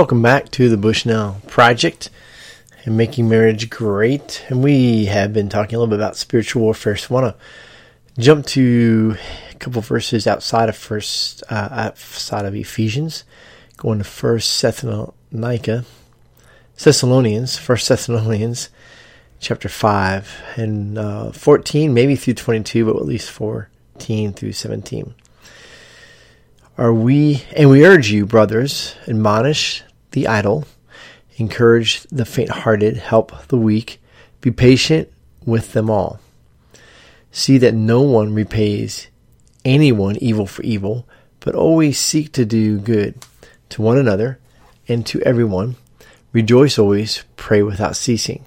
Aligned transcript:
Welcome 0.00 0.22
back 0.22 0.50
to 0.52 0.70
the 0.70 0.78
Bushnell 0.78 1.42
Project 1.46 2.08
and 2.86 2.96
making 2.96 3.28
marriage 3.28 3.68
great. 3.68 4.42
And 4.48 4.64
we 4.64 5.04
have 5.04 5.34
been 5.34 5.50
talking 5.50 5.76
a 5.76 5.78
little 5.78 5.90
bit 5.90 5.98
about 5.98 6.16
spiritual 6.16 6.62
warfare. 6.62 6.96
So 6.96 7.14
I 7.14 7.20
want 7.20 7.36
to 7.36 8.22
jump 8.22 8.46
to 8.46 9.16
a 9.50 9.54
couple 9.56 9.82
verses 9.82 10.26
outside 10.26 10.70
of 10.70 10.76
first, 10.76 11.42
uh, 11.50 11.68
outside 11.70 12.46
of 12.46 12.54
Ephesians, 12.54 13.24
going 13.76 13.98
to 13.98 14.04
First 14.04 14.62
Thessalonica, 14.62 15.84
Thessalonians, 16.82 17.58
First 17.58 17.86
Thessalonians, 17.86 18.70
chapter 19.38 19.68
five 19.68 20.34
and 20.56 20.96
uh, 20.96 21.30
fourteen, 21.32 21.92
maybe 21.92 22.16
through 22.16 22.34
twenty-two, 22.34 22.86
but 22.86 22.96
at 22.96 23.04
least 23.04 23.30
fourteen 23.30 24.32
through 24.32 24.52
seventeen. 24.52 25.14
Are 26.78 26.94
we, 26.94 27.44
and 27.54 27.68
we 27.68 27.84
urge 27.84 28.10
you, 28.10 28.24
brothers, 28.24 28.94
admonish 29.06 29.82
the 30.12 30.26
idle, 30.26 30.66
encourage 31.36 32.02
the 32.04 32.24
faint 32.24 32.50
hearted, 32.50 32.96
help 32.96 33.46
the 33.48 33.56
weak, 33.56 34.00
be 34.40 34.50
patient 34.50 35.10
with 35.44 35.72
them 35.72 35.90
all. 35.90 36.20
See 37.32 37.58
that 37.58 37.74
no 37.74 38.02
one 38.02 38.34
repays 38.34 39.08
anyone 39.64 40.16
evil 40.16 40.46
for 40.46 40.62
evil, 40.62 41.06
but 41.40 41.54
always 41.54 41.98
seek 41.98 42.32
to 42.32 42.44
do 42.44 42.78
good 42.78 43.14
to 43.70 43.82
one 43.82 43.98
another 43.98 44.38
and 44.88 45.06
to 45.06 45.20
everyone. 45.22 45.76
Rejoice 46.32 46.78
always, 46.78 47.24
pray 47.36 47.62
without 47.62 47.96
ceasing. 47.96 48.44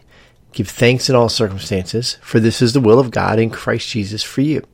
Give 0.51 0.67
thanks 0.67 1.09
in 1.09 1.15
all 1.15 1.29
circumstances, 1.29 2.17
for 2.21 2.39
this 2.39 2.61
is 2.61 2.73
the 2.73 2.79
will 2.79 2.99
of 2.99 3.11
God 3.11 3.39
in 3.39 3.49
Christ 3.49 3.89
Jesus 3.89 4.21
for 4.21 4.41
you. 4.41 4.65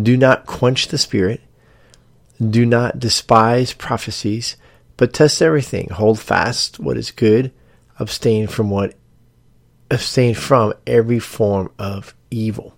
Do 0.00 0.16
not 0.16 0.46
quench 0.46 0.88
the 0.88 0.98
spirit 0.98 1.40
do 2.38 2.66
not 2.66 2.98
despise 2.98 3.72
prophecies, 3.72 4.56
but 4.96 5.12
test 5.12 5.42
everything. 5.42 5.88
Hold 5.90 6.18
fast 6.18 6.78
what 6.78 6.96
is 6.96 7.10
good. 7.10 7.52
Abstain 7.98 8.46
from 8.46 8.70
what 8.70 8.94
abstain 9.90 10.34
from 10.34 10.74
every 10.86 11.18
form 11.18 11.70
of 11.78 12.14
evil. 12.30 12.74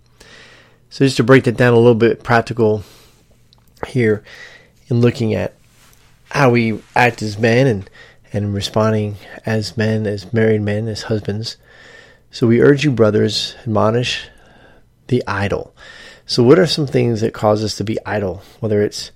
So 0.91 1.05
just 1.05 1.17
to 1.19 1.25
break 1.25 1.45
that 1.45 1.57
down 1.57 1.75
a 1.75 1.79
little 1.79 1.95
bit 1.95 2.23
practical 2.23 2.83
here 3.87 4.23
in 4.89 5.01
looking 5.01 5.35
at 5.35 5.55
how 6.31 6.51
we 6.51 6.83
act 6.95 7.23
as 7.23 7.39
men 7.39 7.67
and 7.67 7.91
and 8.33 8.55
responding 8.55 9.17
as 9.47 9.77
men, 9.77 10.07
as 10.07 10.33
married 10.33 10.63
men, 10.63 10.89
as 10.89 11.05
husbands. 11.05 11.57
So 12.31 12.47
we 12.47 12.61
urge 12.61 12.85
you, 12.85 12.91
brothers, 12.91 13.57
admonish 13.63 14.29
the 15.07 15.23
idle. 15.27 15.75
So 16.27 16.43
what 16.43 16.59
are 16.59 16.67
some 16.67 16.87
things 16.87 17.23
that 17.23 17.33
cause 17.33 17.65
us 17.65 17.77
to 17.77 17.85
be 17.85 17.97
idle? 18.05 18.43
Whether 18.61 18.83
it's 18.83 19.13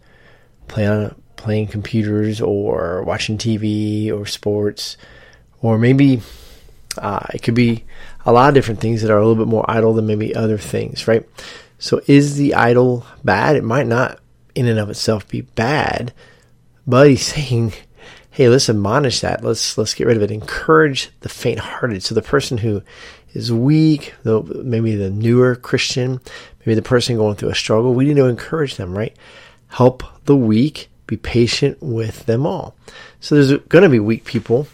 playing 0.66 1.14
playing 1.42 1.66
computers 1.66 2.40
or 2.40 3.02
watching 3.02 3.36
TV 3.36 4.12
or 4.12 4.26
sports, 4.26 4.96
or 5.60 5.78
maybe 5.78 6.22
uh, 6.98 7.26
it 7.34 7.42
could 7.42 7.54
be 7.54 7.84
a 8.24 8.32
lot 8.32 8.48
of 8.48 8.54
different 8.54 8.80
things 8.80 9.02
that 9.02 9.10
are 9.10 9.18
a 9.18 9.26
little 9.26 9.44
bit 9.44 9.50
more 9.50 9.64
idle 9.68 9.92
than 9.92 10.06
maybe 10.06 10.34
other 10.34 10.58
things, 10.58 11.06
right? 11.08 11.28
So, 11.78 12.00
is 12.06 12.36
the 12.36 12.54
idle 12.54 13.06
bad? 13.24 13.56
It 13.56 13.64
might 13.64 13.86
not, 13.86 14.20
in 14.54 14.66
and 14.66 14.78
of 14.78 14.88
itself, 14.90 15.26
be 15.28 15.42
bad, 15.42 16.12
but 16.86 17.08
he's 17.08 17.26
saying, 17.34 17.74
"Hey, 18.30 18.48
let's 18.48 18.70
admonish 18.70 19.20
that. 19.20 19.44
Let's 19.44 19.76
let's 19.76 19.94
get 19.94 20.06
rid 20.06 20.16
of 20.16 20.22
it. 20.22 20.30
Encourage 20.30 21.10
the 21.20 21.28
faint-hearted." 21.28 22.02
So, 22.02 22.14
the 22.14 22.22
person 22.22 22.58
who 22.58 22.82
is 23.34 23.52
weak, 23.52 24.14
though 24.22 24.42
maybe 24.42 24.94
the 24.94 25.10
newer 25.10 25.56
Christian, 25.56 26.20
maybe 26.60 26.74
the 26.74 26.82
person 26.82 27.16
going 27.16 27.36
through 27.36 27.50
a 27.50 27.54
struggle, 27.54 27.94
we 27.94 28.04
need 28.04 28.16
to 28.16 28.26
encourage 28.26 28.76
them, 28.76 28.96
right? 28.96 29.16
help 29.72 30.04
the 30.26 30.36
weak, 30.36 30.90
be 31.12 31.16
patient 31.16 31.82
with 31.82 32.26
them 32.26 32.46
all. 32.46 32.74
So 33.20 33.34
there's 33.34 33.60
going 33.68 33.84
to 33.84 33.90
be 33.90 34.00
weak 34.00 34.24
people, 34.24 34.66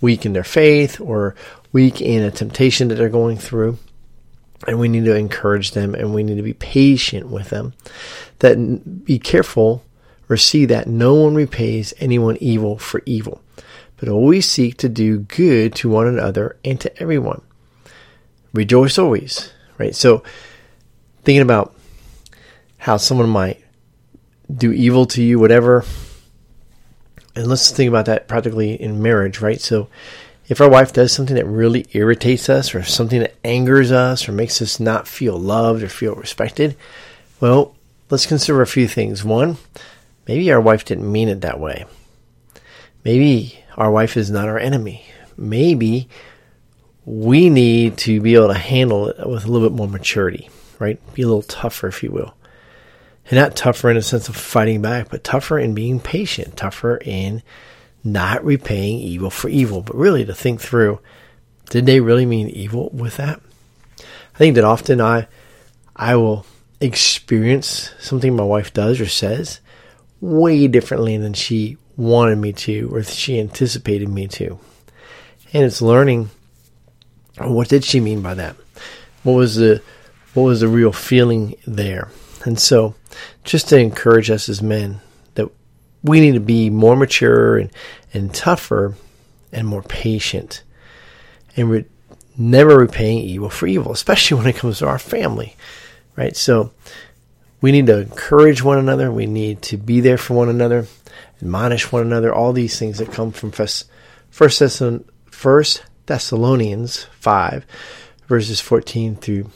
weak 0.00 0.26
in 0.26 0.32
their 0.32 0.44
faith 0.44 1.00
or 1.00 1.34
weak 1.72 2.00
in 2.00 2.22
a 2.22 2.30
temptation 2.30 2.88
that 2.88 2.96
they're 2.96 3.08
going 3.08 3.38
through. 3.38 3.78
And 4.66 4.78
we 4.78 4.88
need 4.88 5.04
to 5.04 5.14
encourage 5.14 5.72
them 5.72 5.94
and 5.94 6.14
we 6.14 6.22
need 6.22 6.36
to 6.36 6.42
be 6.42 6.54
patient 6.54 7.28
with 7.28 7.50
them. 7.50 7.74
That 8.40 9.04
be 9.04 9.18
careful 9.18 9.84
or 10.28 10.36
see 10.36 10.64
that 10.66 10.86
no 10.86 11.14
one 11.14 11.34
repays 11.34 11.94
anyone 11.98 12.38
evil 12.40 12.78
for 12.78 13.02
evil, 13.06 13.42
but 13.96 14.08
always 14.08 14.48
seek 14.48 14.78
to 14.78 14.88
do 14.88 15.18
good 15.18 15.74
to 15.76 15.88
one 15.88 16.06
another 16.06 16.56
and 16.64 16.80
to 16.80 17.00
everyone. 17.00 17.42
Rejoice 18.52 18.98
always, 18.98 19.52
right? 19.78 19.94
So 19.94 20.22
thinking 21.24 21.42
about 21.42 21.74
how 22.78 22.96
someone 22.96 23.28
might 23.28 23.63
do 24.54 24.72
evil 24.72 25.06
to 25.06 25.22
you, 25.22 25.38
whatever. 25.38 25.84
And 27.36 27.46
let's 27.46 27.70
think 27.70 27.88
about 27.88 28.06
that 28.06 28.28
practically 28.28 28.80
in 28.80 29.02
marriage, 29.02 29.40
right? 29.40 29.60
So 29.60 29.88
if 30.48 30.60
our 30.60 30.68
wife 30.68 30.92
does 30.92 31.12
something 31.12 31.36
that 31.36 31.46
really 31.46 31.86
irritates 31.92 32.48
us 32.48 32.74
or 32.74 32.82
something 32.82 33.20
that 33.20 33.34
angers 33.44 33.90
us 33.90 34.28
or 34.28 34.32
makes 34.32 34.60
us 34.62 34.78
not 34.78 35.08
feel 35.08 35.38
loved 35.38 35.82
or 35.82 35.88
feel 35.88 36.14
respected, 36.14 36.76
well, 37.40 37.74
let's 38.10 38.26
consider 38.26 38.62
a 38.62 38.66
few 38.66 38.86
things. 38.86 39.24
One, 39.24 39.56
maybe 40.28 40.52
our 40.52 40.60
wife 40.60 40.84
didn't 40.84 41.10
mean 41.10 41.28
it 41.28 41.40
that 41.40 41.58
way. 41.58 41.86
Maybe 43.04 43.58
our 43.76 43.90
wife 43.90 44.16
is 44.16 44.30
not 44.30 44.48
our 44.48 44.58
enemy. 44.58 45.04
Maybe 45.36 46.08
we 47.04 47.50
need 47.50 47.98
to 47.98 48.20
be 48.20 48.34
able 48.34 48.48
to 48.48 48.54
handle 48.54 49.08
it 49.08 49.28
with 49.28 49.44
a 49.44 49.50
little 49.50 49.68
bit 49.68 49.76
more 49.76 49.88
maturity, 49.88 50.48
right? 50.78 50.98
Be 51.14 51.22
a 51.22 51.26
little 51.26 51.42
tougher, 51.42 51.88
if 51.88 52.02
you 52.02 52.12
will 52.12 52.34
and 53.30 53.38
not 53.38 53.56
tougher 53.56 53.90
in 53.90 53.96
a 53.96 54.02
sense 54.02 54.28
of 54.28 54.36
fighting 54.36 54.82
back, 54.82 55.08
but 55.10 55.24
tougher 55.24 55.58
in 55.58 55.74
being 55.74 56.00
patient, 56.00 56.56
tougher 56.56 56.96
in 56.98 57.42
not 58.02 58.44
repaying 58.44 59.00
evil 59.00 59.30
for 59.30 59.48
evil, 59.48 59.80
but 59.80 59.96
really 59.96 60.24
to 60.24 60.34
think 60.34 60.60
through, 60.60 61.00
did 61.70 61.86
they 61.86 62.00
really 62.00 62.26
mean 62.26 62.48
evil 62.50 62.90
with 62.92 63.16
that? 63.16 63.40
I 63.98 64.38
think 64.38 64.56
that 64.56 64.64
often 64.64 65.00
I, 65.00 65.26
I 65.96 66.16
will 66.16 66.44
experience 66.80 67.92
something 67.98 68.36
my 68.36 68.44
wife 68.44 68.74
does 68.74 69.00
or 69.00 69.06
says 69.06 69.60
way 70.20 70.66
differently 70.66 71.16
than 71.16 71.32
she 71.32 71.78
wanted 71.96 72.36
me 72.36 72.52
to 72.52 72.90
or 72.92 73.02
she 73.02 73.38
anticipated 73.38 74.08
me 74.08 74.26
to. 74.28 74.58
And 75.52 75.64
it's 75.64 75.80
learning 75.80 76.30
what 77.38 77.68
did 77.68 77.84
she 77.84 78.00
mean 78.00 78.22
by 78.22 78.34
that? 78.34 78.56
What 79.22 79.34
was 79.34 79.56
the 79.56 79.82
what 80.34 80.44
was 80.44 80.60
the 80.60 80.68
real 80.68 80.92
feeling 80.92 81.56
there? 81.66 82.10
And 82.44 82.58
so, 82.58 82.94
just 83.44 83.68
to 83.68 83.78
encourage 83.78 84.30
us 84.30 84.48
as 84.48 84.62
men 84.62 85.00
that 85.34 85.48
we 86.02 86.20
need 86.20 86.34
to 86.34 86.40
be 86.40 86.70
more 86.70 86.96
mature 86.96 87.58
and, 87.58 87.70
and 88.12 88.34
tougher 88.34 88.94
and 89.52 89.66
more 89.66 89.82
patient 89.82 90.62
and 91.56 91.70
re- 91.70 91.84
never 92.36 92.76
repaying 92.78 93.18
evil 93.18 93.50
for 93.50 93.66
evil, 93.66 93.92
especially 93.92 94.36
when 94.38 94.46
it 94.46 94.56
comes 94.56 94.78
to 94.78 94.86
our 94.86 94.98
family, 94.98 95.56
right? 96.16 96.36
So, 96.36 96.72
we 97.64 97.72
need 97.72 97.86
to 97.86 98.00
encourage 98.00 98.62
one 98.62 98.76
another. 98.76 99.10
We 99.10 99.24
need 99.24 99.62
to 99.62 99.78
be 99.78 100.00
there 100.00 100.18
for 100.18 100.34
one 100.34 100.50
another, 100.50 100.86
admonish 101.40 101.90
one 101.90 102.02
another. 102.02 102.30
All 102.30 102.52
these 102.52 102.78
things 102.78 102.98
that 102.98 103.10
come 103.10 103.32
from 103.32 103.52
First, 104.30 105.82
Thessalonians 106.04 107.04
5, 107.20 107.64
verses 108.28 108.60
14 108.60 109.16
through 109.16 109.50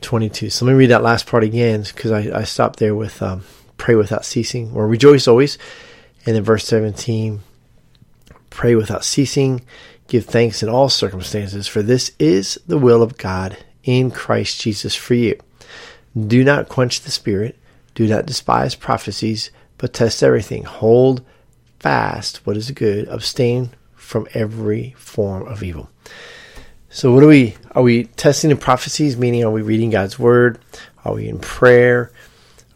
22. 0.00 0.50
So 0.50 0.64
let 0.64 0.72
me 0.72 0.78
read 0.78 0.90
that 0.90 1.02
last 1.02 1.26
part 1.26 1.44
again 1.44 1.82
because 1.82 2.10
I, 2.10 2.40
I 2.40 2.44
stopped 2.44 2.78
there 2.78 2.94
with 2.94 3.22
um, 3.22 3.42
pray 3.76 3.94
without 3.94 4.24
ceasing 4.24 4.72
or 4.74 4.86
rejoice 4.86 5.26
always. 5.26 5.58
And 6.26 6.36
then 6.36 6.42
verse 6.42 6.66
17, 6.66 7.40
pray 8.50 8.74
without 8.74 9.04
ceasing, 9.04 9.62
give 10.08 10.26
thanks 10.26 10.62
in 10.62 10.68
all 10.68 10.88
circumstances, 10.88 11.66
for 11.66 11.80
this 11.80 12.12
is 12.18 12.58
the 12.66 12.78
will 12.78 13.02
of 13.02 13.16
God 13.16 13.56
in 13.84 14.10
Christ 14.10 14.60
Jesus 14.60 14.94
for 14.94 15.14
you. 15.14 15.38
Do 16.18 16.44
not 16.44 16.68
quench 16.68 17.00
the 17.00 17.10
spirit, 17.10 17.56
do 17.94 18.06
not 18.06 18.26
despise 18.26 18.74
prophecies, 18.74 19.50
but 19.78 19.94
test 19.94 20.22
everything. 20.22 20.64
Hold 20.64 21.24
fast 21.78 22.44
what 22.46 22.56
is 22.56 22.70
good, 22.72 23.08
abstain 23.08 23.70
from 23.94 24.26
every 24.34 24.94
form 24.98 25.46
of 25.46 25.62
evil. 25.62 25.88
So 26.90 27.12
what 27.12 27.22
are 27.22 27.28
we 27.28 27.54
are 27.72 27.82
we 27.82 28.04
testing 28.04 28.50
the 28.50 28.56
prophecies 28.56 29.16
meaning 29.16 29.44
are 29.44 29.50
we 29.50 29.60
reading 29.62 29.90
God's 29.90 30.18
word? 30.18 30.58
Are 31.04 31.14
we 31.14 31.28
in 31.28 31.38
prayer? 31.38 32.10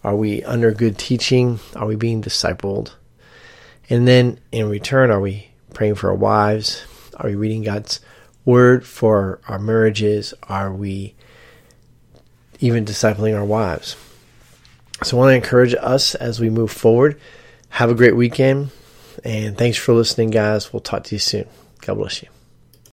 Are 0.05 0.15
we 0.15 0.43
under 0.45 0.71
good 0.71 0.99
teaching? 0.99 1.61
Are 1.75 1.87
we 1.87 1.97
being 1.97 2.23
discipled? 2.23 2.93
And 3.89 4.07
then 4.07 4.39
in 4.51 4.69
return 4.69 5.11
are 5.11 5.21
we 5.21 5.49
praying 5.73 5.95
for 5.95 6.11
our 6.11 6.15
wives? 6.15 6.85
Are 7.17 7.29
we 7.29 7.35
reading 7.35 7.63
God's 7.63 8.01
word 8.45 8.85
for 8.85 9.41
our 9.49 9.59
marriages? 9.59 10.35
Are 10.43 10.73
we 10.73 11.15
even 12.61 12.85
discipling 12.85 13.37
our 13.37 13.45
wives? 13.45 13.97
So 15.03 15.17
I 15.17 15.21
want 15.21 15.31
to 15.31 15.37
encourage 15.37 15.75
us 15.75 16.15
as 16.15 16.39
we 16.39 16.51
move 16.51 16.71
forward. 16.71 17.19
Have 17.71 17.91
a 17.91 17.95
great 17.95 18.15
weekend 18.15 18.71
and 19.25 19.57
thanks 19.57 19.79
for 19.79 19.95
listening 19.95 20.31
guys. 20.31 20.71
We'll 20.71 20.81
talk 20.81 21.05
to 21.05 21.15
you 21.15 21.19
soon. 21.19 21.47
God 21.81 21.95
bless 21.95 22.23
you. 22.23 22.29